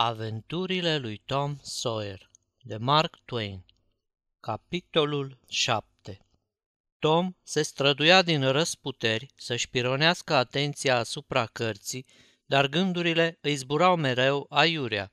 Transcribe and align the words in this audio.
Aventurile 0.00 0.98
lui 0.98 1.22
Tom 1.26 1.56
Sawyer 1.62 2.30
de 2.62 2.76
Mark 2.76 3.18
Twain 3.24 3.64
Capitolul 4.40 5.38
7 5.48 6.18
Tom 6.98 7.32
se 7.42 7.62
străduia 7.62 8.22
din 8.22 8.50
răsputeri 8.50 9.26
să-și 9.36 9.68
pironească 9.68 10.34
atenția 10.34 10.98
asupra 10.98 11.46
cărții, 11.46 12.06
dar 12.46 12.66
gândurile 12.66 13.38
îi 13.40 13.54
zburau 13.54 13.96
mereu 13.96 14.46
aiurea. 14.48 15.10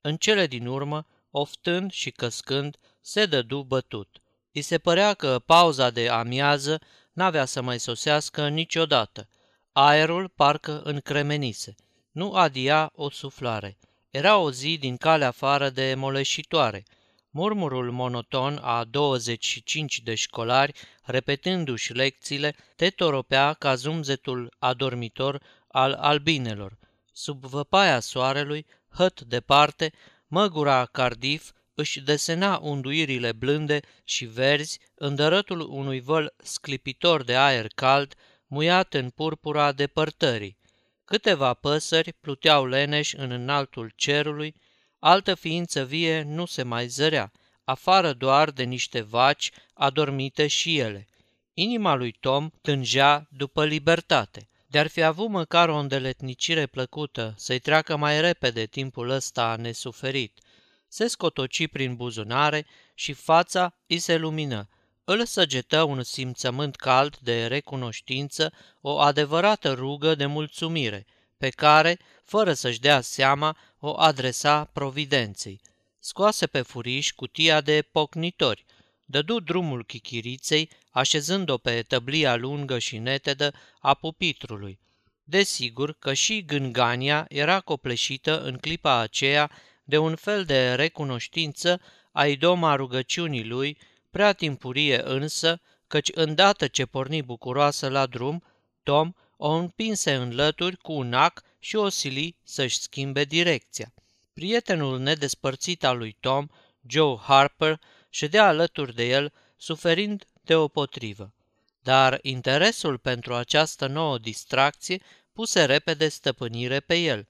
În 0.00 0.16
cele 0.16 0.46
din 0.46 0.66
urmă, 0.66 1.06
oftând 1.30 1.90
și 1.90 2.10
căscând, 2.10 2.76
se 3.00 3.26
dădu 3.26 3.62
bătut. 3.62 4.22
I 4.50 4.60
se 4.60 4.78
părea 4.78 5.14
că 5.14 5.38
pauza 5.38 5.90
de 5.90 6.08
amiază 6.08 6.80
n-avea 7.12 7.44
să 7.44 7.62
mai 7.62 7.80
sosească 7.80 8.48
niciodată. 8.48 9.28
Aerul 9.72 10.28
parcă 10.28 10.80
încremenise. 10.80 11.74
Nu 12.10 12.32
adia 12.32 12.90
o 12.94 13.10
suflare– 13.10 13.78
era 14.10 14.36
o 14.36 14.50
zi 14.50 14.78
din 14.78 14.96
calea 14.96 15.28
afară 15.28 15.70
de 15.70 15.94
moleșitoare. 15.96 16.84
Murmurul 17.30 17.90
monoton 17.90 18.58
a 18.62 18.84
25 18.84 20.00
de 20.00 20.14
școlari, 20.14 20.72
repetându-și 21.02 21.92
lecțiile, 21.92 22.54
te 22.76 22.90
toropea 22.90 23.52
ca 23.52 23.74
zumzetul 23.74 24.54
adormitor 24.58 25.42
al 25.68 25.92
albinelor. 25.92 26.78
Sub 27.12 27.44
văpaia 27.44 28.00
soarelui, 28.00 28.66
hăt 28.88 29.20
departe, 29.20 29.92
măgura 30.26 30.84
Cardif 30.84 31.50
își 31.74 32.00
desena 32.00 32.58
unduirile 32.62 33.32
blânde 33.32 33.80
și 34.04 34.24
verzi 34.24 34.80
în 34.94 35.14
dărătul 35.14 35.60
unui 35.60 36.00
văl 36.00 36.34
sclipitor 36.42 37.24
de 37.24 37.36
aer 37.36 37.66
cald, 37.74 38.14
muiat 38.46 38.94
în 38.94 39.10
purpura 39.10 39.72
depărtării. 39.72 40.58
Câteva 41.08 41.54
păsări 41.54 42.12
pluteau 42.12 42.66
leneș 42.66 43.12
în 43.12 43.30
înaltul 43.30 43.92
cerului, 43.96 44.54
altă 44.98 45.34
ființă 45.34 45.84
vie 45.84 46.22
nu 46.22 46.46
se 46.46 46.62
mai 46.62 46.86
zărea, 46.86 47.32
afară 47.64 48.12
doar 48.12 48.50
de 48.50 48.62
niște 48.62 49.00
vaci 49.00 49.50
adormite 49.74 50.46
și 50.46 50.78
ele. 50.78 51.08
Inima 51.54 51.94
lui 51.94 52.12
Tom 52.12 52.50
tângea 52.62 53.26
după 53.30 53.64
libertate. 53.64 54.48
De-ar 54.66 54.86
fi 54.86 55.02
avut 55.02 55.28
măcar 55.28 55.68
o 55.68 55.76
îndeletnicire 55.76 56.66
plăcută, 56.66 57.34
să-i 57.36 57.58
treacă 57.58 57.96
mai 57.96 58.20
repede 58.20 58.66
timpul 58.66 59.10
ăsta 59.10 59.56
nesuferit. 59.58 60.40
Se 60.88 61.06
scotoci 61.06 61.68
prin 61.68 61.96
buzunare 61.96 62.66
și 62.94 63.12
fața 63.12 63.74
îi 63.86 63.98
se 63.98 64.16
lumină, 64.16 64.68
îl 65.10 65.24
săgetă 65.24 65.82
un 65.82 66.02
simțământ 66.02 66.76
cald 66.76 67.16
de 67.16 67.46
recunoștință, 67.46 68.52
o 68.80 68.98
adevărată 68.98 69.72
rugă 69.72 70.14
de 70.14 70.26
mulțumire, 70.26 71.06
pe 71.38 71.48
care, 71.48 71.98
fără 72.24 72.52
să-și 72.52 72.80
dea 72.80 73.00
seama, 73.00 73.56
o 73.78 74.00
adresa 74.00 74.64
providenței. 74.64 75.60
Scoase 75.98 76.46
pe 76.46 76.62
furiș 76.62 77.10
cutia 77.10 77.60
de 77.60 77.82
pocnitori, 77.92 78.64
dădu 79.04 79.40
drumul 79.40 79.84
chichiriței, 79.84 80.70
așezând-o 80.90 81.56
pe 81.56 81.82
tăblia 81.82 82.36
lungă 82.36 82.78
și 82.78 82.98
netedă 82.98 83.52
a 83.80 83.94
pupitrului. 83.94 84.78
Desigur 85.24 85.92
că 85.98 86.12
și 86.12 86.44
gângania 86.44 87.26
era 87.28 87.60
copleșită 87.60 88.40
în 88.40 88.56
clipa 88.56 88.98
aceea 88.98 89.50
de 89.84 89.98
un 89.98 90.14
fel 90.14 90.44
de 90.44 90.74
recunoștință 90.74 91.80
a 92.12 92.26
idoma 92.26 92.74
rugăciunii 92.74 93.44
lui 93.44 93.78
prea 94.10 94.32
timpurie 94.32 95.02
însă, 95.04 95.60
căci 95.86 96.10
îndată 96.14 96.66
ce 96.66 96.86
porni 96.86 97.22
bucuroasă 97.22 97.88
la 97.88 98.06
drum, 98.06 98.44
Tom 98.82 99.12
o 99.36 99.50
împinse 99.50 100.14
în 100.14 100.34
lături 100.34 100.76
cu 100.76 100.92
un 100.92 101.14
ac 101.14 101.42
și 101.58 101.76
o 101.76 101.88
sili 101.88 102.36
să-și 102.44 102.78
schimbe 102.78 103.24
direcția. 103.24 103.92
Prietenul 104.32 104.98
nedespărțit 104.98 105.84
al 105.84 105.98
lui 105.98 106.16
Tom, 106.20 106.46
Joe 106.86 107.16
Harper, 107.16 107.80
ședea 108.10 108.46
alături 108.46 108.94
de 108.94 109.08
el, 109.08 109.32
suferind 109.56 110.24
deopotrivă. 110.42 111.34
Dar 111.82 112.18
interesul 112.22 112.98
pentru 112.98 113.34
această 113.34 113.86
nouă 113.86 114.18
distracție 114.18 115.02
puse 115.32 115.64
repede 115.64 116.08
stăpânire 116.08 116.80
pe 116.80 116.94
el. 116.94 117.26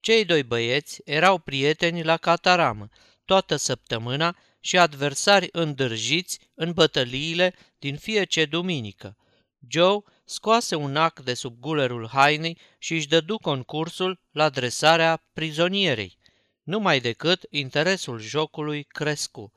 Cei 0.00 0.24
doi 0.24 0.42
băieți 0.42 1.00
erau 1.04 1.38
prieteni 1.38 2.02
la 2.02 2.16
cataramă, 2.16 2.88
toată 3.24 3.56
săptămâna 3.56 4.36
și 4.66 4.78
adversari 4.78 5.48
îndârjiți 5.52 6.38
în 6.54 6.72
bătăliile 6.72 7.54
din 7.78 7.96
fiece 7.96 8.44
duminică. 8.44 9.16
Joe 9.68 9.98
scoase 10.24 10.74
un 10.74 10.96
ac 10.96 11.20
de 11.20 11.34
sub 11.34 11.56
gulerul 11.60 12.08
hainei 12.08 12.58
și 12.78 12.94
își 12.94 13.08
dădu 13.08 13.38
concursul 13.38 14.20
la 14.30 14.48
dresarea 14.48 15.22
prizonierei. 15.32 16.18
Numai 16.62 17.00
decât 17.00 17.46
interesul 17.50 18.18
jocului 18.18 18.82
crescu. 18.84 19.52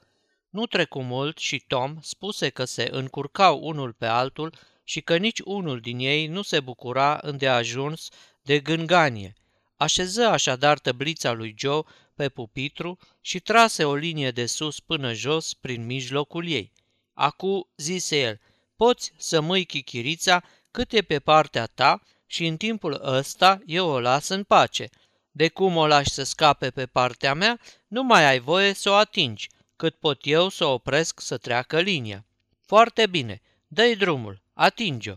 Nu 0.50 0.66
trecu 0.66 1.02
mult 1.02 1.38
și 1.38 1.64
Tom 1.68 1.98
spuse 2.02 2.50
că 2.50 2.66
se 2.66 2.88
încurcau 2.92 3.60
unul 3.62 3.94
pe 3.94 4.06
altul 4.06 4.54
și 4.84 5.02
că 5.02 5.18
nici 5.18 5.40
unul 5.44 5.80
din 5.80 6.00
ei 6.00 6.28
nu 6.28 6.42
se 6.42 6.60
bucura 6.60 7.20
îndeajuns 7.22 8.10
de 8.42 8.60
gânganie. 8.60 9.34
Așeză 9.80 10.28
așadar 10.28 10.80
tăblița 10.80 11.32
lui 11.32 11.56
Joe 11.58 11.82
pe 12.16 12.30
pupitru 12.30 12.98
și 13.22 13.40
trase 13.40 13.84
o 13.84 13.96
linie 13.96 14.32
de 14.32 14.46
sus 14.46 14.80
până 14.80 15.14
jos 15.14 15.54
prin 15.54 15.86
mijlocul 15.86 16.48
ei. 16.48 16.72
Acu, 17.14 17.70
zise 17.78 18.20
el, 18.20 18.40
poți 18.76 19.12
să 19.18 19.42
mâi 19.42 19.66
chichirița 19.66 20.44
cât 20.72 20.92
e 20.92 21.02
pe 21.02 21.20
partea 21.20 21.66
ta 21.66 22.02
și 22.26 22.46
în 22.46 22.58
timpul 22.58 23.02
ăsta 23.04 23.62
eu 23.66 23.88
o 23.88 24.00
las 24.00 24.28
în 24.28 24.44
pace. 24.44 24.90
De 25.32 25.50
cum 25.50 25.76
o 25.76 25.88
lași 25.88 26.12
să 26.12 26.24
scape 26.24 26.70
pe 26.70 26.86
partea 26.86 27.34
mea, 27.34 27.60
nu 27.88 28.04
mai 28.04 28.26
ai 28.26 28.40
voie 28.40 28.74
să 28.74 28.90
o 28.90 28.94
atingi, 28.94 29.50
cât 29.76 29.96
pot 29.96 30.20
eu 30.24 30.50
să 30.50 30.66
opresc 30.66 31.20
să 31.20 31.38
treacă 31.38 31.80
linia. 31.80 32.26
Foarte 32.66 33.08
bine, 33.08 33.42
dă-i 33.68 33.96
drumul, 33.96 34.42
atinge-o. 34.54 35.16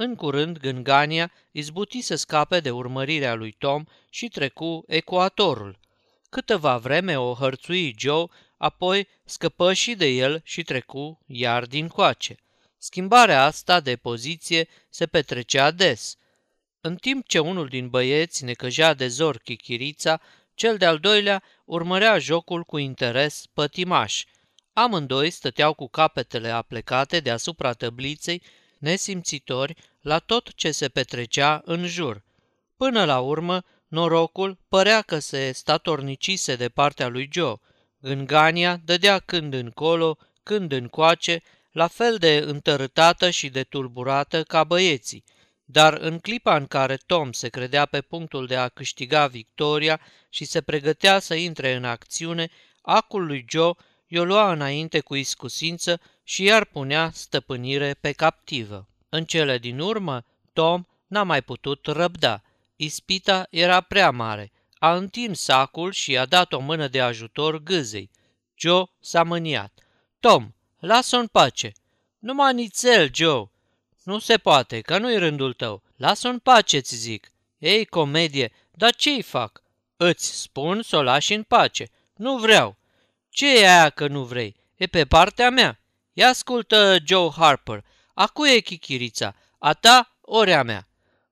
În 0.00 0.14
curând, 0.14 0.58
Gângania 0.58 1.32
izbuti 1.50 2.00
să 2.00 2.14
scape 2.14 2.60
de 2.60 2.70
urmărirea 2.70 3.34
lui 3.34 3.52
Tom 3.52 3.84
și 4.10 4.28
trecu 4.28 4.84
ecuatorul. 4.86 5.78
Câteva 6.30 6.76
vreme 6.76 7.18
o 7.18 7.34
hărțui 7.34 7.94
Joe, 7.98 8.26
apoi 8.56 9.08
scăpă 9.24 9.72
și 9.72 9.94
de 9.94 10.06
el 10.06 10.40
și 10.44 10.62
trecu 10.62 11.18
iar 11.26 11.66
din 11.66 11.88
coace. 11.88 12.36
Schimbarea 12.76 13.44
asta 13.44 13.80
de 13.80 13.96
poziție 13.96 14.68
se 14.88 15.06
petrecea 15.06 15.70
des. 15.70 16.16
În 16.80 16.96
timp 16.96 17.26
ce 17.26 17.38
unul 17.38 17.68
din 17.68 17.88
băieți 17.88 18.44
necăjea 18.44 18.94
de 18.94 19.08
zor 19.08 19.38
chichirița, 19.38 20.20
cel 20.54 20.76
de-al 20.76 20.98
doilea 20.98 21.42
urmărea 21.64 22.18
jocul 22.18 22.62
cu 22.62 22.78
interes 22.78 23.44
pătimaș. 23.52 24.24
Amândoi 24.72 25.30
stăteau 25.30 25.74
cu 25.74 25.88
capetele 25.88 26.48
aplecate 26.48 27.20
deasupra 27.20 27.72
tăbliței, 27.72 28.42
nesimțitori 28.78 29.76
la 30.00 30.18
tot 30.18 30.54
ce 30.54 30.70
se 30.70 30.88
petrecea 30.88 31.62
în 31.64 31.86
jur. 31.86 32.22
Până 32.76 33.04
la 33.04 33.20
urmă, 33.20 33.64
Norocul 33.88 34.58
părea 34.68 35.02
că 35.02 35.18
se 35.18 35.52
statornicise 35.52 36.56
de 36.56 36.68
partea 36.68 37.08
lui 37.08 37.28
Joe. 37.32 37.60
Gângania 38.00 38.80
dădea 38.84 39.18
când 39.18 39.54
încolo, 39.54 40.18
când 40.42 40.72
încoace, 40.72 41.42
la 41.72 41.86
fel 41.86 42.16
de 42.16 42.36
întărâtată 42.46 43.30
și 43.30 43.48
de 43.48 43.62
tulburată 43.62 44.42
ca 44.42 44.64
băieții. 44.64 45.24
Dar 45.64 45.92
în 45.92 46.18
clipa 46.18 46.56
în 46.56 46.66
care 46.66 46.96
Tom 47.06 47.32
se 47.32 47.48
credea 47.48 47.86
pe 47.86 48.00
punctul 48.00 48.46
de 48.46 48.56
a 48.56 48.68
câștiga 48.68 49.26
victoria 49.26 50.00
și 50.28 50.44
se 50.44 50.60
pregătea 50.60 51.18
să 51.18 51.34
intre 51.34 51.74
în 51.74 51.84
acțiune, 51.84 52.48
acul 52.82 53.26
lui 53.26 53.44
Joe 53.48 53.72
i-o 54.08 54.24
lua 54.24 54.52
înainte 54.52 55.00
cu 55.00 55.14
iscusință 55.14 56.00
și 56.24 56.42
iar 56.42 56.64
punea 56.64 57.10
stăpânire 57.14 57.94
pe 58.00 58.12
captivă. 58.12 58.88
În 59.08 59.24
cele 59.24 59.58
din 59.58 59.78
urmă, 59.78 60.24
Tom 60.52 60.84
n-a 61.06 61.22
mai 61.22 61.42
putut 61.42 61.86
răbda– 61.86 62.42
Ispita 62.80 63.46
era 63.50 63.80
prea 63.80 64.10
mare. 64.10 64.52
A 64.78 64.94
întins 64.94 65.40
sacul 65.40 65.92
și 65.92 66.16
a 66.16 66.26
dat 66.26 66.52
o 66.52 66.58
mână 66.58 66.88
de 66.88 67.00
ajutor 67.00 67.62
gâzei. 67.62 68.10
Joe 68.54 68.84
s-a 69.00 69.22
mâniat. 69.22 69.72
Tom, 70.20 70.52
lasă-o 70.78 71.18
în 71.18 71.26
pace. 71.26 71.72
Numai 72.18 72.54
nițel, 72.54 73.10
Joe. 73.14 73.50
Nu 74.02 74.18
se 74.18 74.36
poate, 74.36 74.80
că 74.80 74.98
nu-i 74.98 75.18
rândul 75.18 75.52
tău. 75.52 75.82
Lasă-o 75.96 76.30
în 76.30 76.38
pace, 76.38 76.78
ți 76.78 76.96
zic. 76.96 77.32
Ei, 77.58 77.84
comedie, 77.84 78.52
dar 78.70 78.94
ce-i 78.94 79.22
fac? 79.22 79.62
Îți 79.96 80.40
spun 80.40 80.82
să 80.82 80.96
o 80.96 81.02
lași 81.02 81.34
în 81.34 81.42
pace. 81.42 81.90
Nu 82.16 82.36
vreau. 82.36 82.76
Ce 83.30 83.58
e 83.58 83.68
aia 83.68 83.90
că 83.90 84.06
nu 84.06 84.24
vrei? 84.24 84.56
E 84.76 84.86
pe 84.86 85.04
partea 85.04 85.50
mea. 85.50 85.80
Ia 86.12 86.28
ascultă, 86.28 86.96
Joe 87.04 87.30
Harper. 87.36 87.84
Acu 88.14 88.46
e 88.46 88.58
chichirița. 88.58 89.34
A 89.58 89.72
ta 89.72 90.18
ori 90.20 90.52
a 90.52 90.62
mea. 90.62 90.88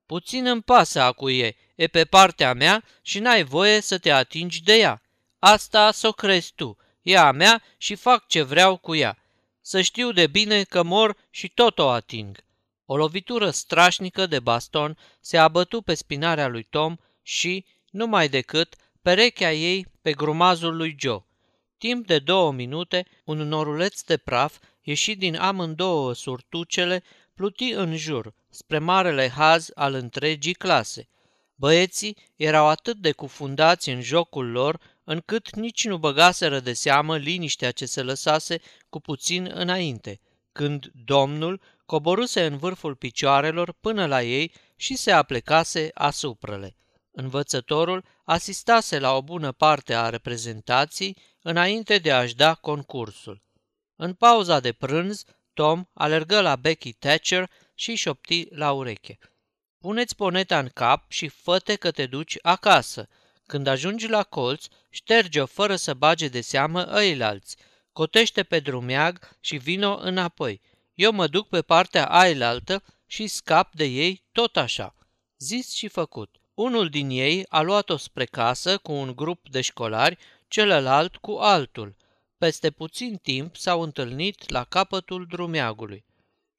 Puțin 0.06 0.46
îmi 0.46 0.62
pasă 0.62 1.00
acu 1.00 1.30
e, 1.30 1.56
e 1.74 1.86
pe 1.86 2.04
partea 2.04 2.52
mea 2.52 2.84
și 3.02 3.18
n-ai 3.18 3.44
voie 3.44 3.80
să 3.80 3.98
te 3.98 4.10
atingi 4.10 4.62
de 4.62 4.74
ea. 4.74 5.02
Asta 5.38 5.90
s-o 5.92 6.12
crezi 6.12 6.52
tu, 6.54 6.76
e 7.02 7.18
a 7.18 7.30
mea 7.30 7.62
și 7.76 7.94
fac 7.94 8.26
ce 8.26 8.42
vreau 8.42 8.76
cu 8.76 8.94
ea. 8.94 9.18
Să 9.60 9.80
știu 9.80 10.12
de 10.12 10.26
bine 10.26 10.62
că 10.62 10.82
mor 10.82 11.16
și 11.30 11.48
tot 11.48 11.78
o 11.78 11.88
ating. 11.88 12.44
O 12.84 12.96
lovitură 12.96 13.50
strașnică 13.50 14.26
de 14.26 14.40
baston 14.40 14.98
se 15.20 15.36
abătu 15.36 15.82
pe 15.82 15.94
spinarea 15.94 16.46
lui 16.46 16.62
Tom 16.62 16.96
și, 17.22 17.66
numai 17.90 18.28
decât, 18.28 18.74
perechea 19.02 19.52
ei 19.52 19.86
pe 20.02 20.12
grumazul 20.12 20.76
lui 20.76 20.96
Joe. 20.98 21.25
Timp 21.78 22.06
de 22.06 22.18
două 22.18 22.52
minute, 22.52 23.06
un 23.24 23.38
noruleț 23.38 24.02
de 24.02 24.16
praf 24.16 24.58
ieși 24.80 25.14
din 25.14 25.36
amândouă 25.36 26.14
surtucele, 26.14 27.02
pluti 27.34 27.72
în 27.72 27.96
jur, 27.96 28.34
spre 28.50 28.78
marele 28.78 29.28
haz 29.28 29.70
al 29.74 29.94
întregii 29.94 30.54
clase. 30.54 31.08
Băieții 31.54 32.16
erau 32.36 32.66
atât 32.66 32.96
de 32.96 33.12
cufundați 33.12 33.90
în 33.90 34.00
jocul 34.00 34.50
lor, 34.50 34.80
încât 35.04 35.54
nici 35.54 35.86
nu 35.86 35.98
băgaseră 35.98 36.60
de 36.60 36.72
seamă 36.72 37.16
liniștea 37.16 37.70
ce 37.70 37.86
se 37.86 38.02
lăsase 38.02 38.60
cu 38.88 39.00
puțin 39.00 39.50
înainte, 39.54 40.20
când 40.52 40.90
domnul 41.04 41.60
coboruse 41.86 42.46
în 42.46 42.56
vârful 42.56 42.94
picioarelor 42.94 43.72
până 43.80 44.06
la 44.06 44.22
ei 44.22 44.52
și 44.76 44.96
se 44.96 45.10
aplecase 45.10 45.90
asupra-le. 45.94 46.76
Învățătorul 47.10 48.04
asistase 48.24 48.98
la 48.98 49.16
o 49.16 49.22
bună 49.22 49.52
parte 49.52 49.94
a 49.94 50.08
reprezentației 50.08 51.16
înainte 51.48 51.98
de 51.98 52.12
a-și 52.12 52.34
da 52.34 52.54
concursul. 52.54 53.42
În 53.96 54.14
pauza 54.14 54.60
de 54.60 54.72
prânz, 54.72 55.24
Tom 55.54 55.84
alergă 55.92 56.40
la 56.40 56.56
Becky 56.56 56.92
Thatcher 56.92 57.50
și 57.74 57.94
șopti 57.94 58.46
la 58.50 58.72
ureche. 58.72 59.18
Puneți 59.78 60.16
poneta 60.16 60.58
în 60.58 60.68
cap 60.68 61.10
și 61.10 61.28
fă 61.28 61.58
că 61.58 61.90
te 61.90 62.06
duci 62.06 62.38
acasă. 62.42 63.08
Când 63.46 63.66
ajungi 63.66 64.08
la 64.08 64.22
colț, 64.22 64.66
șterge-o 64.90 65.46
fără 65.46 65.76
să 65.76 65.94
bage 65.94 66.28
de 66.28 66.40
seamă 66.40 66.94
ăilalți. 66.94 67.56
Cotește 67.92 68.42
pe 68.42 68.60
drumeag 68.60 69.36
și 69.40 69.56
vino 69.56 69.98
înapoi. 70.00 70.60
Eu 70.94 71.12
mă 71.12 71.26
duc 71.26 71.48
pe 71.48 71.62
partea 71.62 72.06
ailaltă 72.06 72.82
și 73.06 73.26
scap 73.26 73.74
de 73.74 73.84
ei 73.84 74.24
tot 74.32 74.56
așa. 74.56 74.94
Zis 75.38 75.72
și 75.72 75.88
făcut. 75.88 76.36
Unul 76.54 76.88
din 76.88 77.10
ei 77.10 77.46
a 77.48 77.60
luat-o 77.60 77.96
spre 77.96 78.24
casă 78.24 78.78
cu 78.78 78.92
un 78.92 79.12
grup 79.16 79.48
de 79.48 79.60
școlari, 79.60 80.18
celălalt 80.48 81.16
cu 81.16 81.30
altul. 81.30 81.96
Peste 82.38 82.70
puțin 82.70 83.16
timp 83.16 83.56
s-au 83.56 83.80
întâlnit 83.80 84.50
la 84.50 84.64
capătul 84.64 85.26
drumeagului. 85.26 86.04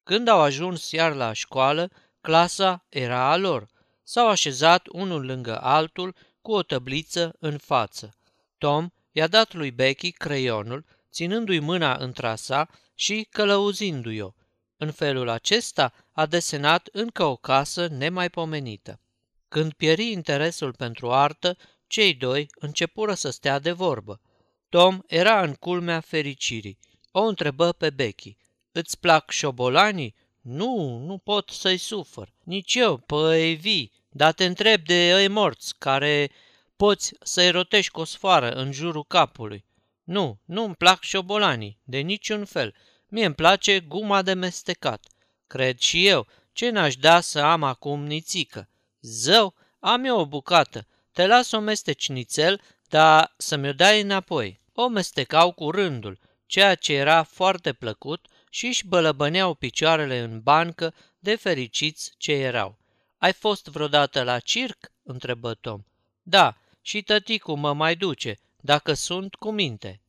Când 0.03 0.27
au 0.27 0.39
ajuns 0.39 0.91
iar 0.91 1.13
la 1.13 1.33
școală, 1.33 1.91
clasa 2.21 2.85
era 2.89 3.31
a 3.31 3.37
lor. 3.37 3.67
S-au 4.03 4.27
așezat 4.27 4.87
unul 4.91 5.25
lângă 5.25 5.61
altul 5.61 6.15
cu 6.41 6.51
o 6.51 6.61
tăbliță 6.61 7.35
în 7.39 7.57
față. 7.57 8.13
Tom 8.57 8.89
i-a 9.11 9.27
dat 9.27 9.53
lui 9.53 9.71
Becky 9.71 10.11
creionul, 10.11 10.85
ținându-i 11.11 11.59
mâna 11.59 11.95
între 11.95 12.35
sa 12.35 12.69
și 12.95 13.27
călăuzindu-i-o. 13.31 14.31
În 14.77 14.91
felul 14.91 15.29
acesta 15.29 15.93
a 16.11 16.25
desenat 16.25 16.89
încă 16.91 17.23
o 17.23 17.35
casă 17.35 17.87
nemaipomenită. 17.87 18.99
Când 19.47 19.73
pieri 19.73 20.11
interesul 20.11 20.73
pentru 20.73 21.11
artă, 21.11 21.57
cei 21.87 22.13
doi 22.13 22.49
începură 22.59 23.13
să 23.13 23.29
stea 23.29 23.59
de 23.59 23.71
vorbă. 23.71 24.21
Tom 24.69 24.99
era 25.07 25.41
în 25.41 25.53
culmea 25.53 25.99
fericirii. 25.99 26.77
O 27.11 27.21
întrebă 27.21 27.71
pe 27.71 27.89
Becky. 27.89 28.37
Îți 28.71 28.99
plac 28.99 29.29
șobolanii? 29.29 30.15
Nu, 30.41 31.03
nu 31.05 31.17
pot 31.17 31.49
să-i 31.49 31.77
sufăr. 31.77 32.33
Nici 32.43 32.75
eu, 32.75 32.97
păi 32.97 33.55
vii, 33.55 33.91
dar 34.09 34.33
te 34.33 34.45
întreb 34.45 34.85
de 34.85 35.07
ei 35.07 35.27
morți, 35.27 35.75
care 35.77 36.31
poți 36.75 37.13
să-i 37.21 37.51
rotești 37.51 37.91
cu 37.91 37.99
o 37.99 38.03
sfoară 38.03 38.51
în 38.51 38.71
jurul 38.71 39.03
capului. 39.03 39.65
Nu, 40.03 40.39
nu-mi 40.45 40.75
plac 40.75 41.01
șobolanii, 41.01 41.79
de 41.83 41.97
niciun 41.97 42.45
fel. 42.45 42.75
Mie 43.07 43.25
îmi 43.25 43.35
place 43.35 43.79
guma 43.79 44.21
de 44.21 44.33
mestecat. 44.33 45.07
Cred 45.47 45.77
și 45.77 46.07
eu, 46.07 46.27
ce 46.53 46.69
n-aș 46.69 46.95
da 46.95 47.19
să 47.19 47.39
am 47.39 47.63
acum 47.63 48.05
nițică. 48.05 48.69
Zău, 49.01 49.53
am 49.79 50.03
eu 50.03 50.19
o 50.19 50.25
bucată, 50.25 50.87
te 51.17 51.25
las 51.25 51.51
o 51.51 51.59
mesteci 51.59 52.09
nițel, 52.09 52.61
dar 52.89 53.33
să 53.37 53.55
mi-o 53.55 53.73
dai 53.73 54.01
înapoi. 54.01 54.59
O 54.73 54.87
mestecau 54.87 55.51
cu 55.51 55.71
rândul, 55.71 56.19
ceea 56.45 56.75
ce 56.75 56.93
era 56.93 57.23
foarte 57.23 57.73
plăcut 57.73 58.25
și 58.49 58.65
își 58.65 58.87
bălăbăneau 58.87 59.53
picioarele 59.53 60.19
în 60.19 60.41
bancă 60.41 60.93
de 61.19 61.35
fericiți 61.35 62.13
ce 62.17 62.31
erau. 62.31 62.77
Ai 63.17 63.33
fost 63.33 63.65
vreodată 63.65 64.23
la 64.23 64.39
circ?" 64.39 64.91
întrebă 65.03 65.53
Tom. 65.53 65.83
Da, 66.21 66.57
și 66.81 67.01
tăticu 67.01 67.53
mă 67.53 67.73
mai 67.73 67.95
duce, 67.95 68.39
dacă 68.61 68.93
sunt 68.93 69.35
cu 69.35 69.51
minte. 69.51 70.01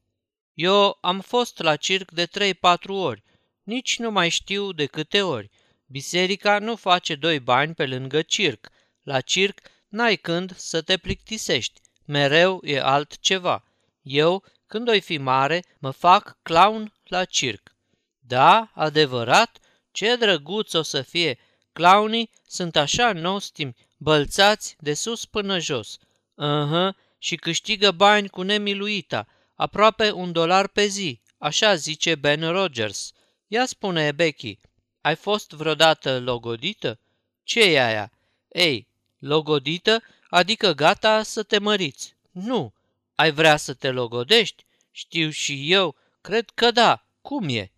Eu 0.54 0.98
am 1.00 1.20
fost 1.20 1.58
la 1.58 1.76
circ 1.76 2.10
de 2.10 2.26
trei-patru 2.26 2.94
ori, 2.94 3.22
nici 3.62 3.98
nu 3.98 4.10
mai 4.10 4.28
știu 4.28 4.72
de 4.72 4.86
câte 4.86 5.22
ori. 5.22 5.50
Biserica 5.86 6.58
nu 6.58 6.76
face 6.76 7.14
doi 7.14 7.40
bani 7.40 7.74
pe 7.74 7.86
lângă 7.86 8.22
circ. 8.22 8.68
La 9.02 9.20
circ 9.20 9.60
n-ai 9.88 10.16
când 10.16 10.56
să 10.56 10.82
te 10.82 10.96
plictisești, 10.96 11.80
mereu 12.04 12.60
e 12.62 12.80
altceva. 12.80 13.64
Eu, 14.02 14.44
când 14.66 14.88
oi 14.88 15.00
fi 15.00 15.18
mare, 15.18 15.64
mă 15.78 15.90
fac 15.90 16.38
clown 16.42 16.92
la 17.04 17.24
circ. 17.24 17.76
Da, 18.18 18.70
adevărat? 18.74 19.58
Ce 19.90 20.16
drăguț 20.16 20.74
o 20.74 20.82
să 20.82 21.02
fie! 21.02 21.38
Clownii 21.72 22.30
sunt 22.46 22.76
așa 22.76 23.12
nostimi, 23.12 23.76
bălțați 23.96 24.76
de 24.78 24.94
sus 24.94 25.24
până 25.24 25.58
jos. 25.58 25.98
uh 26.34 26.94
și 27.18 27.36
câștigă 27.36 27.90
bani 27.90 28.28
cu 28.28 28.42
nemiluita, 28.42 29.26
aproape 29.54 30.10
un 30.10 30.32
dolar 30.32 30.68
pe 30.68 30.86
zi, 30.86 31.20
așa 31.38 31.74
zice 31.74 32.14
Ben 32.14 32.50
Rogers. 32.50 33.12
Ia 33.46 33.66
spune, 33.66 34.12
Becky, 34.12 34.58
ai 35.00 35.16
fost 35.16 35.50
vreodată 35.50 36.20
logodită? 36.20 37.00
ce 37.42 37.60
e 37.60 37.84
aia? 37.84 38.12
Ei, 38.48 38.88
logodită 39.18 40.02
adică 40.28 40.72
gata 40.72 41.22
să 41.22 41.42
te 41.42 41.58
măriți. 41.58 42.16
Nu, 42.30 42.72
ai 43.14 43.30
vrea 43.30 43.56
să 43.56 43.74
te 43.74 43.90
logodești? 43.90 44.64
Știu 44.90 45.30
și 45.30 45.72
eu, 45.72 45.96
cred 46.20 46.50
că 46.50 46.70
da. 46.70 47.04
Cum 47.22 47.48
e? 47.48 47.70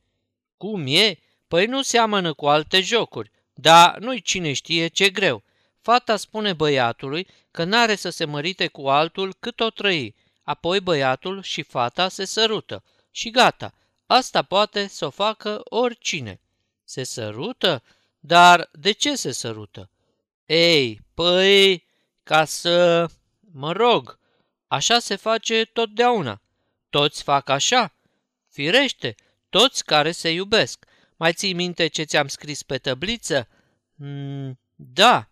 Cum 0.56 0.84
e? 0.86 1.18
Păi 1.48 1.66
nu 1.66 1.82
seamănă 1.82 2.32
cu 2.32 2.46
alte 2.48 2.80
jocuri, 2.80 3.30
dar 3.54 3.98
nu-i 3.98 4.20
cine 4.20 4.52
știe 4.52 4.86
ce 4.86 5.10
greu. 5.10 5.42
Fata 5.80 6.16
spune 6.16 6.52
băiatului 6.52 7.26
că 7.50 7.64
n-are 7.64 7.94
să 7.94 8.10
se 8.10 8.24
mărite 8.24 8.66
cu 8.66 8.88
altul 8.88 9.34
cât 9.40 9.60
o 9.60 9.70
trăi, 9.70 10.14
apoi 10.42 10.80
băiatul 10.80 11.42
și 11.42 11.62
fata 11.62 12.08
se 12.08 12.24
sărută 12.24 12.84
și 13.10 13.30
gata, 13.30 13.74
asta 14.06 14.42
poate 14.42 14.86
să 14.86 15.06
o 15.06 15.10
facă 15.10 15.60
oricine. 15.64 16.40
Se 16.84 17.04
sărută? 17.04 17.82
Dar 18.20 18.68
de 18.72 18.92
ce 18.92 19.14
se 19.14 19.32
sărută? 19.32 19.90
Ei, 20.46 21.00
păi, 21.20 21.86
ca 22.22 22.44
să... 22.44 23.06
Mă 23.52 23.72
rog, 23.72 24.18
așa 24.66 24.98
se 24.98 25.16
face 25.16 25.64
totdeauna. 25.64 26.42
Toți 26.90 27.22
fac 27.22 27.48
așa? 27.48 27.94
Firește, 28.48 29.14
toți 29.48 29.84
care 29.84 30.12
se 30.12 30.30
iubesc. 30.30 30.84
Mai 31.16 31.32
ții 31.32 31.52
minte 31.52 31.86
ce 31.86 32.02
ți-am 32.02 32.28
scris 32.28 32.62
pe 32.62 32.78
tăbliță? 32.78 33.48
Mm, 33.94 34.58
da. 34.74 35.28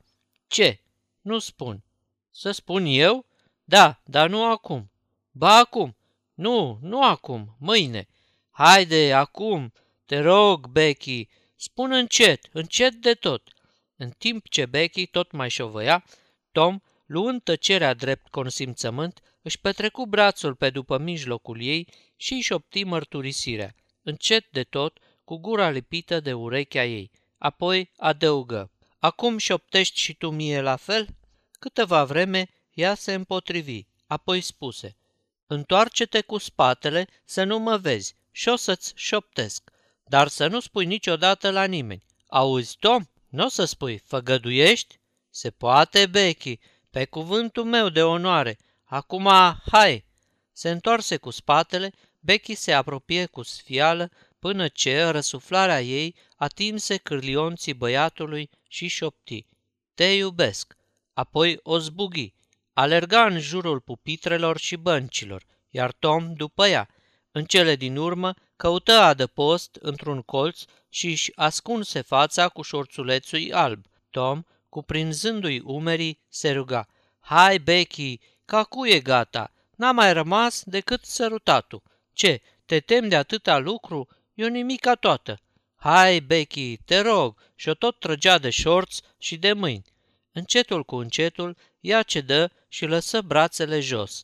Ce? 0.46 0.80
Nu 1.20 1.38
spun. 1.38 1.84
Să 2.30 2.50
spun 2.50 2.84
eu? 2.86 3.26
Da, 3.64 4.00
dar 4.04 4.28
nu 4.28 4.50
acum. 4.50 4.90
Ba 5.30 5.56
acum. 5.56 5.96
Nu, 6.34 6.78
nu 6.82 7.04
acum, 7.04 7.56
mâine. 7.58 8.08
Haide, 8.50 9.12
acum. 9.12 9.72
Te 10.06 10.18
rog, 10.18 10.66
Becky, 10.66 11.28
spun 11.56 11.92
încet, 11.92 12.48
încet 12.52 12.94
de 12.94 13.14
tot. 13.14 13.52
În 14.00 14.10
timp 14.18 14.48
ce 14.48 14.66
Becky 14.66 15.06
tot 15.06 15.30
mai 15.30 15.50
șovăia, 15.50 16.04
Tom, 16.52 16.78
luând 17.06 17.42
tăcerea 17.42 17.94
drept 17.94 18.28
consimțământ, 18.28 19.20
își 19.42 19.60
petrecu 19.60 20.06
brațul 20.06 20.54
pe 20.54 20.70
după 20.70 20.98
mijlocul 20.98 21.60
ei 21.60 21.88
și 22.16 22.32
își 22.32 22.42
șopti 22.42 22.84
mărturisirea, 22.84 23.74
încet 24.02 24.50
de 24.50 24.62
tot, 24.62 24.98
cu 25.24 25.36
gura 25.36 25.70
lipită 25.70 26.20
de 26.20 26.32
urechea 26.32 26.84
ei. 26.84 27.10
Apoi 27.38 27.90
adăugă, 27.96 28.70
Acum 28.98 29.38
șoptești 29.38 30.00
și 30.00 30.14
tu 30.14 30.30
mie 30.30 30.60
la 30.60 30.76
fel?" 30.76 31.08
Câteva 31.58 32.04
vreme 32.04 32.48
ea 32.74 32.94
se 32.94 33.14
împotrivi, 33.14 33.86
apoi 34.06 34.40
spuse, 34.40 34.96
Întoarce-te 35.46 36.20
cu 36.20 36.38
spatele 36.38 37.06
să 37.24 37.44
nu 37.44 37.58
mă 37.58 37.76
vezi 37.76 38.14
și 38.30 38.48
o 38.48 38.56
să-ți 38.56 38.92
șoptesc, 38.96 39.70
dar 40.04 40.28
să 40.28 40.46
nu 40.46 40.60
spui 40.60 40.84
niciodată 40.84 41.50
la 41.50 41.64
nimeni. 41.64 42.04
Auzi, 42.26 42.76
Tom? 42.78 43.04
Nu 43.28 43.44
o 43.44 43.48
să 43.48 43.64
spui, 43.64 43.98
făgăduiești? 43.98 44.98
Se 45.30 45.50
poate, 45.50 46.06
Becky, 46.06 46.58
pe 46.90 47.04
cuvântul 47.04 47.64
meu 47.64 47.88
de 47.88 48.02
onoare. 48.02 48.58
Acum, 48.84 49.28
hai! 49.70 50.04
Se 50.52 50.70
întoarse 50.70 51.16
cu 51.16 51.30
spatele, 51.30 51.92
Becky 52.20 52.54
se 52.54 52.72
apropie 52.72 53.26
cu 53.26 53.42
sfială 53.42 54.10
până 54.38 54.68
ce 54.68 55.04
răsuflarea 55.04 55.82
ei 55.82 56.14
atinse 56.36 56.96
cârlionții 56.96 57.74
băiatului 57.74 58.50
și 58.68 58.86
șopti. 58.86 59.46
Te 59.94 60.04
iubesc! 60.04 60.76
Apoi 61.12 61.58
o 61.62 61.78
zbughi. 61.78 62.32
Alerga 62.72 63.24
în 63.24 63.38
jurul 63.38 63.80
pupitrelor 63.80 64.58
și 64.58 64.76
băncilor, 64.76 65.44
iar 65.70 65.92
Tom 65.92 66.32
după 66.34 66.66
ea. 66.66 66.88
În 67.32 67.44
cele 67.44 67.76
din 67.76 67.96
urmă 67.96 68.34
căută 68.56 68.92
adăpost 68.92 69.78
într-un 69.80 70.22
colț 70.22 70.62
și 70.88 71.06
își 71.06 71.32
ascunse 71.34 72.00
fața 72.00 72.48
cu 72.48 72.62
șorțulețul 72.62 73.48
alb. 73.52 73.84
Tom, 74.10 74.42
cuprinzându-i 74.68 75.60
umerii, 75.64 76.20
se 76.28 76.50
ruga. 76.50 76.88
Hai, 77.20 77.58
Becky, 77.58 78.20
Cacu 78.44 78.86
e 78.86 79.00
gata, 79.00 79.52
n-a 79.76 79.92
mai 79.92 80.12
rămas 80.12 80.62
decât 80.64 81.04
sărutatul. 81.04 81.82
Ce, 82.12 82.40
te 82.66 82.80
tem 82.80 83.08
de 83.08 83.16
atâta 83.16 83.58
lucru? 83.58 84.08
E 84.34 84.44
o 84.44 84.48
nimica 84.48 84.94
toată. 84.94 85.40
Hai, 85.76 86.20
Becky, 86.20 86.76
te 86.76 87.00
rog, 87.00 87.38
și-o 87.54 87.74
tot 87.74 87.98
trăgea 87.98 88.38
de 88.38 88.50
șorț 88.50 88.98
și 89.18 89.36
de 89.36 89.52
mâini. 89.52 89.84
Încetul 90.32 90.84
cu 90.84 90.96
încetul, 90.96 91.56
ea 91.80 92.02
cedă 92.02 92.52
și 92.68 92.86
lăsă 92.86 93.20
brațele 93.20 93.80
jos. 93.80 94.22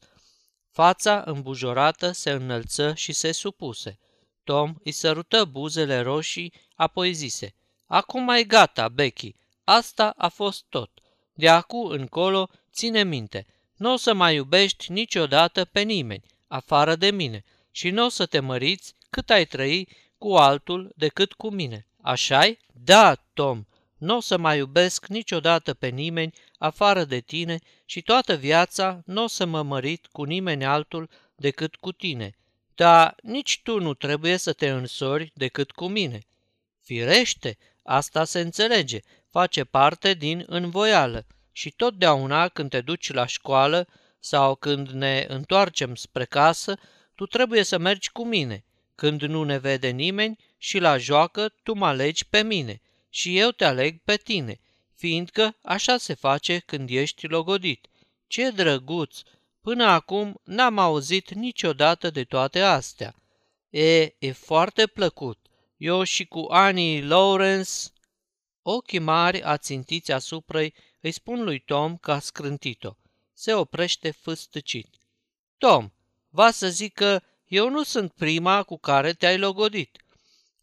Fața 0.74 1.22
îmbujorată 1.26 2.10
se 2.10 2.30
înălță 2.30 2.94
și 2.94 3.12
se 3.12 3.32
supuse. 3.32 3.98
Tom 4.44 4.74
îi 4.84 4.92
sărută 4.92 5.44
buzele 5.44 6.00
roșii, 6.00 6.52
apoi 6.74 7.12
zise, 7.12 7.54
Acum 7.86 8.22
mai 8.22 8.44
gata, 8.44 8.88
Becky, 8.88 9.34
asta 9.64 10.14
a 10.16 10.28
fost 10.28 10.64
tot. 10.68 10.90
De 11.34 11.48
acum 11.48 11.86
încolo, 11.86 12.48
ține 12.72 13.04
minte, 13.04 13.46
nu 13.76 13.92
o 13.92 13.96
să 13.96 14.14
mai 14.14 14.34
iubești 14.34 14.92
niciodată 14.92 15.64
pe 15.64 15.80
nimeni, 15.80 16.24
afară 16.48 16.96
de 16.96 17.10
mine, 17.10 17.44
și 17.70 17.90
nu 17.90 18.04
o 18.04 18.08
să 18.08 18.26
te 18.26 18.40
măriți 18.40 18.94
cât 19.10 19.30
ai 19.30 19.44
trăi 19.44 19.88
cu 20.18 20.34
altul 20.34 20.92
decât 20.96 21.32
cu 21.32 21.50
mine. 21.50 21.86
Așa-i? 22.02 22.58
Da, 22.72 23.14
Tom, 23.14 23.64
nu 24.04 24.16
o 24.16 24.20
să 24.20 24.36
mai 24.36 24.58
iubesc 24.58 25.06
niciodată 25.06 25.74
pe 25.74 25.88
nimeni 25.88 26.32
afară 26.58 27.04
de 27.04 27.20
tine 27.20 27.58
și 27.84 28.02
toată 28.02 28.34
viața 28.34 29.02
nu 29.04 29.22
o 29.22 29.26
să 29.26 29.44
mă 29.44 29.62
mărit 29.62 30.06
cu 30.06 30.22
nimeni 30.24 30.64
altul 30.64 31.10
decât 31.34 31.76
cu 31.76 31.92
tine. 31.92 32.36
Dar 32.74 33.14
nici 33.22 33.60
tu 33.62 33.80
nu 33.80 33.94
trebuie 33.94 34.36
să 34.36 34.52
te 34.52 34.70
însori 34.70 35.32
decât 35.34 35.70
cu 35.70 35.88
mine. 35.88 36.20
Firește, 36.82 37.58
asta 37.82 38.24
se 38.24 38.40
înțelege, 38.40 39.00
face 39.30 39.64
parte 39.64 40.14
din 40.14 40.44
învoială 40.46 41.26
și 41.52 41.70
totdeauna 41.70 42.48
când 42.48 42.70
te 42.70 42.80
duci 42.80 43.12
la 43.12 43.26
școală 43.26 43.88
sau 44.20 44.54
când 44.54 44.88
ne 44.88 45.26
întoarcem 45.28 45.94
spre 45.94 46.24
casă, 46.24 46.78
tu 47.14 47.26
trebuie 47.26 47.62
să 47.62 47.78
mergi 47.78 48.10
cu 48.10 48.26
mine. 48.26 48.64
Când 48.94 49.22
nu 49.22 49.42
ne 49.42 49.58
vede 49.58 49.88
nimeni 49.88 50.38
și 50.58 50.78
la 50.78 50.96
joacă, 50.96 51.48
tu 51.62 51.74
mă 51.74 51.86
alegi 51.86 52.26
pe 52.26 52.42
mine 52.42 52.82
și 53.14 53.38
eu 53.38 53.50
te 53.50 53.64
aleg 53.64 54.00
pe 54.04 54.16
tine, 54.16 54.60
fiindcă 54.94 55.56
așa 55.62 55.96
se 55.96 56.14
face 56.14 56.58
când 56.58 56.90
ești 56.90 57.26
logodit. 57.26 57.86
Ce 58.26 58.50
drăguț! 58.50 59.20
Până 59.60 59.84
acum 59.84 60.40
n-am 60.44 60.78
auzit 60.78 61.30
niciodată 61.30 62.10
de 62.10 62.24
toate 62.24 62.60
astea. 62.60 63.14
E, 63.70 64.02
e 64.18 64.32
foarte 64.32 64.86
plăcut. 64.86 65.38
Eu 65.76 66.02
și 66.02 66.24
cu 66.24 66.46
Annie 66.50 67.04
Lawrence... 67.04 67.70
Ochii 68.62 68.98
mari 68.98 69.42
ațintiți 69.42 70.12
asupra 70.12 70.60
îi 71.00 71.12
spun 71.12 71.44
lui 71.44 71.58
Tom 71.58 71.96
că 71.96 72.12
a 72.12 72.18
scrântit-o. 72.18 72.92
Se 73.32 73.54
oprește 73.54 74.10
fâstăcit. 74.10 74.88
Tom, 75.58 75.90
va 76.28 76.50
să 76.50 76.68
zic 76.68 76.94
că 76.94 77.22
eu 77.44 77.70
nu 77.70 77.82
sunt 77.82 78.12
prima 78.12 78.62
cu 78.62 78.78
care 78.78 79.12
te-ai 79.12 79.38
logodit. 79.38 80.04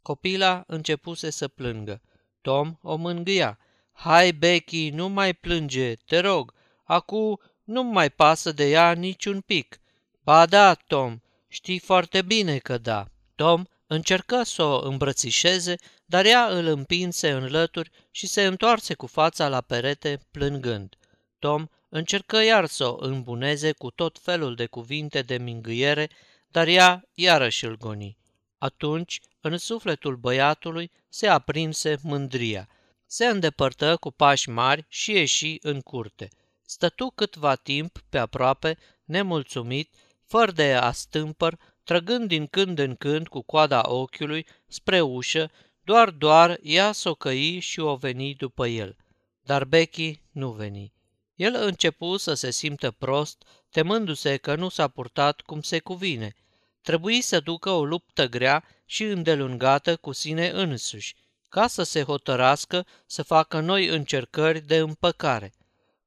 Copila 0.02 0.64
începuse 0.68 1.30
să 1.30 1.48
plângă. 1.48 2.02
Tom 2.42 2.78
o 2.82 2.96
mângâia. 2.96 3.60
Hai, 3.92 4.32
Becky, 4.32 4.90
nu 4.90 5.08
mai 5.08 5.34
plânge, 5.34 5.94
te 5.94 6.20
rog. 6.20 6.54
Acu 6.84 7.40
nu 7.64 7.84
mai 7.84 8.10
pasă 8.10 8.52
de 8.52 8.70
ea 8.70 8.92
niciun 8.92 9.42
pic. 9.42 9.80
Ba 10.24 10.46
da, 10.46 10.74
Tom, 10.74 11.20
știi 11.48 11.80
foarte 11.80 12.22
bine 12.22 12.58
că 12.58 12.78
da. 12.78 13.08
Tom 13.36 13.64
încercă 13.88 14.44
să 14.44 14.64
o 14.64 14.82
îmbrățișeze, 14.88 15.76
dar 16.06 16.26
ea 16.26 16.46
îl 16.46 16.66
împinse 16.66 17.32
în 17.32 17.46
lături 17.46 17.90
și 18.12 18.28
se 18.28 18.46
întoarse 18.46 18.94
cu 18.94 19.08
fața 19.08 19.48
la 19.48 19.62
perete, 19.62 20.20
plângând. 20.32 20.96
Tom 21.40 21.68
încercă 21.90 22.44
iar 22.44 22.66
să 22.66 22.86
o 22.86 22.96
îmbuneze 23.00 23.72
cu 23.72 23.92
tot 23.92 24.20
felul 24.22 24.56
de 24.56 24.66
cuvinte 24.66 25.22
de 25.22 25.38
mingâiere, 25.38 26.10
dar 26.48 26.68
ea 26.68 27.10
iarăși 27.14 27.66
îl 27.66 27.78
goni. 27.78 28.18
Atunci, 28.62 29.20
în 29.40 29.58
sufletul 29.58 30.16
băiatului 30.16 30.92
se 31.10 31.28
aprinse 31.28 31.98
mândria. 32.02 32.70
Se 33.06 33.26
îndepărtă 33.26 33.98
cu 33.98 34.12
pași 34.12 34.50
mari 34.50 34.86
și 34.88 35.12
ieși 35.12 35.58
în 35.62 35.80
curte. 35.80 36.30
Stătu 36.62 37.12
câtva 37.16 37.56
timp 37.56 38.04
pe 38.10 38.18
aproape, 38.18 38.78
nemulțumit, 39.04 39.94
fără 40.26 40.52
de 40.52 40.74
a 40.74 40.92
stâmpăr, 40.92 41.60
trăgând 41.84 42.28
din 42.28 42.48
când 42.48 42.80
în 42.80 42.96
când 42.96 43.28
cu 43.28 43.42
coada 43.42 43.90
ochiului 43.90 44.48
spre 44.68 45.02
ușă, 45.02 45.52
doar 45.84 46.10
doar 46.10 46.60
ea 46.62 46.92
s-o 46.92 47.14
căi 47.14 47.60
și 47.60 47.80
o 47.80 47.96
veni 47.96 48.34
după 48.34 48.68
el. 48.68 48.96
Dar 49.42 49.66
Becky 49.66 50.22
nu 50.32 50.52
veni. 50.52 50.94
El 51.36 51.56
începu 51.56 52.18
să 52.18 52.34
se 52.34 52.52
simtă 52.52 52.92
prost, 52.92 53.44
temându-se 53.70 54.38
că 54.38 54.56
nu 54.56 54.70
s-a 54.70 54.88
purtat 54.88 55.42
cum 55.42 55.62
se 55.62 55.80
cuvine. 55.80 56.36
Trebuie 56.82 57.22
să 57.22 57.40
ducă 57.40 57.70
o 57.70 57.86
luptă 57.86 58.28
grea 58.28 58.64
și 58.86 59.04
îndelungată 59.04 59.96
cu 59.96 60.12
sine 60.12 60.50
însuși, 60.50 61.16
ca 61.50 61.68
să 61.68 61.84
se 61.84 62.04
hotărască 62.04 62.86
să 63.06 63.24
facă 63.24 63.60
noi 63.60 63.88
încercări 63.88 64.60
de 64.60 64.78
împăcare. 64.78 65.54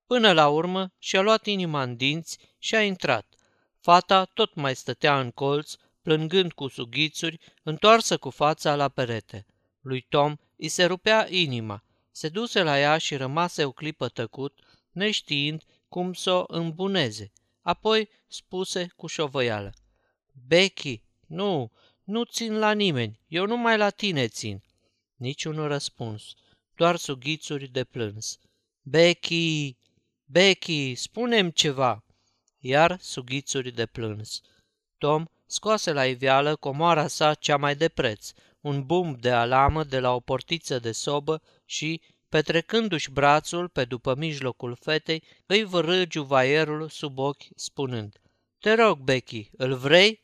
Până 0.07 0.33
la 0.33 0.49
urmă 0.49 0.93
și-a 0.99 1.21
luat 1.21 1.47
inima 1.47 1.83
în 1.83 1.97
dinți 1.97 2.39
și 2.59 2.75
a 2.75 2.83
intrat. 2.83 3.27
Fata 3.81 4.25
tot 4.25 4.55
mai 4.55 4.77
stătea 4.77 5.21
în 5.21 5.31
colț, 5.31 5.75
plângând 6.03 6.53
cu 6.53 6.69
sughițuri, 6.69 7.39
întoarsă 7.63 8.17
cu 8.17 8.31
fața 8.31 8.75
la 8.75 8.89
perete. 8.89 9.47
Lui 9.81 10.01
Tom 10.01 10.37
îi 10.57 10.69
se 10.69 10.85
rupea 10.85 11.27
inima. 11.31 11.85
Se 12.11 12.29
duse 12.29 12.63
la 12.63 12.79
ea 12.79 12.99
și 12.99 13.17
rămase 13.17 13.65
o 13.65 13.73
clipă 13.73 14.09
tăcut, 14.09 14.59
neștiind 14.91 15.63
cum 15.89 16.13
să 16.13 16.31
o 16.31 16.45
îmbuneze. 16.47 17.33
Apoi 17.63 18.09
spuse 18.29 18.93
cu 18.97 19.07
șovăială. 19.07 19.73
Becky, 20.47 21.03
nu, 21.27 21.71
nu 22.05 22.25
țin 22.25 22.59
la 22.59 22.73
nimeni, 22.73 23.21
eu 23.29 23.47
numai 23.47 23.77
la 23.77 23.91
tine 23.91 24.29
țin. 24.29 24.63
Niciun 25.17 25.67
răspuns, 25.67 26.35
doar 26.77 26.97
sughițuri 26.97 27.69
de 27.69 27.85
plâns. 27.85 28.39
Becky, 28.83 29.77
Becky, 30.25 30.95
spunem 30.95 31.51
ceva! 31.51 32.05
Iar 32.59 32.99
sughițuri 33.01 33.71
de 33.71 33.87
plâns. 33.87 34.41
Tom 34.99 35.25
scoase 35.47 35.93
la 35.93 36.07
iveală 36.07 36.57
comoara 36.57 37.07
sa 37.07 37.35
cea 37.35 37.57
mai 37.57 37.77
de 37.77 37.89
preț, 37.89 38.33
un 38.61 38.87
bum 38.87 39.17
de 39.21 39.31
alamă 39.31 39.85
de 39.85 40.01
la 40.01 40.15
o 40.15 40.21
portiță 40.21 40.79
de 40.79 40.93
sobă 40.93 41.43
și, 41.65 42.01
petrecându-și 42.29 43.11
brațul 43.11 43.69
pe 43.69 43.85
după 43.85 44.15
mijlocul 44.15 44.77
fetei, 44.81 45.23
îi 45.47 45.65
vărâ 45.65 46.03
juvaierul 46.11 46.89
sub 46.89 47.19
ochi, 47.19 47.45
spunând, 47.57 48.21
Te 48.59 48.75
rog, 48.75 48.99
Becky, 48.99 49.51
îl 49.57 49.75
vrei?" 49.75 50.24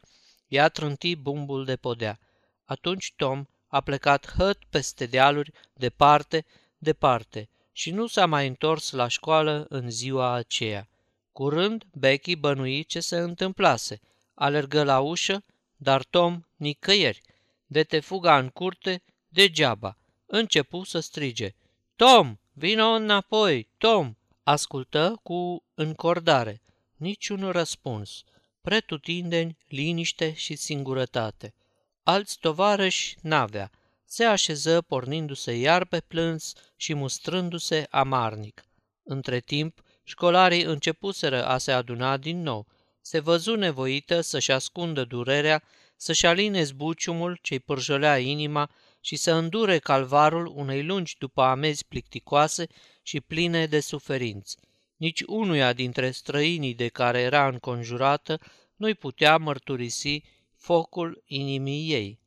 Ea 0.51 0.69
trânti 0.69 1.17
bumbul 1.17 1.65
de 1.65 1.77
podea. 1.77 2.19
Atunci 2.65 3.13
Tom 3.17 3.45
a 3.67 3.81
plecat 3.81 4.33
hăt 4.37 4.59
peste 4.71 5.07
dealuri, 5.07 5.53
departe, 5.75 6.45
departe, 6.79 7.49
și 7.73 7.91
nu 7.91 8.07
s-a 8.07 8.27
mai 8.27 8.47
întors 8.47 8.91
la 8.91 9.09
școală 9.09 9.67
în 9.69 9.91
ziua 9.91 10.33
aceea. 10.33 10.89
Curând, 11.33 11.85
Becky 11.93 12.37
bănui 12.37 12.85
ce 12.85 13.01
se 13.01 13.19
întâmplase. 13.19 14.01
Alergă 14.35 14.85
la 14.85 15.01
ușă, 15.01 15.45
dar 15.77 16.05
Tom 16.05 16.41
nicăieri. 16.57 17.21
De 17.67 17.83
te 17.83 18.01
fuga 18.01 18.39
în 18.39 18.49
curte, 18.49 19.03
degeaba. 19.29 19.97
Începu 20.27 20.85
să 20.85 21.01
strige. 21.01 21.55
Tom, 21.97 22.37
vino 22.53 22.87
înapoi, 22.87 23.69
Tom! 23.79 24.15
Ascultă 24.43 25.21
cu 25.23 25.65
încordare. 25.75 26.63
Niciun 26.97 27.51
răspuns. 27.51 28.25
Pretutindeni, 28.61 29.57
liniște 29.69 30.33
și 30.33 30.57
singurătate. 30.57 31.55
Alți 32.03 32.39
tovarăși 32.39 33.17
n-avea. 33.23 33.71
Se 34.05 34.25
așeză 34.25 34.81
pornindu-se 34.81 35.53
iar 35.53 35.85
pe 35.85 36.01
plâns 36.01 36.53
și 36.77 36.95
mustrându-se 36.95 37.87
amarnic. 37.91 38.63
Între 39.03 39.41
timp, 39.41 39.83
școlarii 40.05 40.63
începuseră 40.63 41.47
a 41.47 41.59
se 41.59 41.73
aduna 41.73 42.17
din 42.17 42.43
nou. 42.43 42.67
Se 43.01 43.19
văzu 43.19 43.55
nevoită 43.55 44.21
să-și 44.21 44.53
ascundă 44.53 45.05
durerea, 45.05 45.63
să-și 45.97 46.27
aline 46.27 46.63
zbuciumul 46.63 47.39
ce-i 47.43 47.59
pârjolea 47.59 48.19
inima 48.19 48.71
și 49.01 49.17
să 49.17 49.33
îndure 49.33 49.79
calvarul 49.79 50.53
unei 50.55 50.85
lungi 50.85 51.17
după 51.19 51.43
amezi 51.43 51.87
plicticoase 51.87 52.67
și 53.03 53.21
pline 53.21 53.67
de 53.67 53.81
suferinți. 53.81 54.57
Nici 55.01 55.23
unuia 55.27 55.73
dintre 55.73 56.11
străinii 56.11 56.75
de 56.75 56.89
care 56.89 57.21
era 57.21 57.49
înconjurată 57.49 58.41
nu-i 58.77 58.95
putea 58.95 59.37
mărturisi 59.37 60.23
focul 60.57 61.23
inimii 61.27 61.93
ei. 61.93 62.19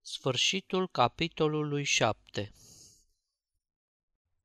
Sfârșitul 0.00 0.88
capitolului 0.88 1.84
7 1.84 2.52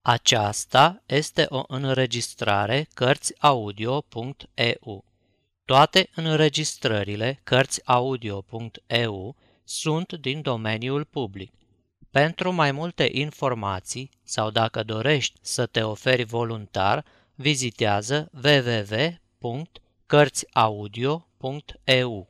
Aceasta 0.02 1.04
este 1.06 1.46
o 1.50 1.64
înregistrare 1.68 2.88
Cărțiaudio.eu. 2.94 5.06
Toate 5.66 6.10
înregistrările 6.16 7.40
Cărțiaudio.eu 7.44 9.36
sunt 9.64 10.14
din 10.14 10.42
domeniul 10.42 11.06
public. 11.06 11.52
Pentru 12.12 12.52
mai 12.52 12.72
multe 12.72 13.10
informații 13.12 14.10
sau 14.24 14.50
dacă 14.50 14.84
dorești 14.84 15.40
să 15.42 15.66
te 15.66 15.82
oferi 15.82 16.24
voluntar, 16.24 17.06
vizitează 17.42 18.30
www.cărțiaudio.eu 18.44 19.82
Cărțiaudio.eu 20.06 22.30